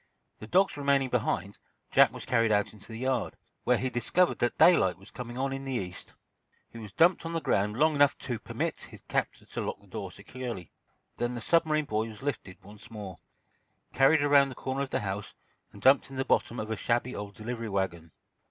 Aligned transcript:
The 0.39 0.47
dogs 0.47 0.77
remaining 0.77 1.09
behind, 1.09 1.59
Jack 1.91 2.11
was 2.11 2.25
carried 2.25 2.51
out 2.51 2.73
into 2.73 2.87
the 2.87 2.97
yard, 2.97 3.35
where 3.65 3.77
he 3.77 3.87
discovered 3.91 4.39
that 4.39 4.57
daylight 4.57 4.97
was 4.97 5.11
coming 5.11 5.37
on 5.37 5.53
in 5.53 5.63
the 5.63 5.73
East. 5.75 6.15
He 6.71 6.79
was 6.79 6.91
dumped 6.91 7.23
on 7.23 7.33
the 7.33 7.39
ground 7.39 7.77
long 7.77 7.93
enough 7.93 8.17
to 8.17 8.39
permit 8.39 8.79
his 8.81 9.03
captor 9.03 9.45
to 9.45 9.61
lock 9.61 9.79
the 9.79 9.85
door 9.85 10.11
securely. 10.11 10.71
Then 11.17 11.35
the 11.35 11.39
submarine 11.39 11.85
boy 11.85 12.07
was 12.07 12.23
lifted 12.23 12.63
once 12.63 12.89
more, 12.89 13.19
carried 13.93 14.23
around 14.23 14.49
the 14.49 14.55
corner 14.55 14.81
of 14.81 14.89
the 14.89 15.01
house 15.01 15.35
and 15.71 15.83
dumped 15.83 16.09
in 16.09 16.15
the 16.15 16.25
bottom 16.25 16.59
of 16.59 16.71
a 16.71 16.75
shabby 16.75 17.15
old 17.15 17.35
delivery 17.35 17.69
wagon. 17.69 18.11